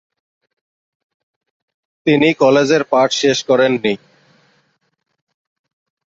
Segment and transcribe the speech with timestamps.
[2.07, 3.93] তিনি কলেজের পাঠ শেষ করেননি।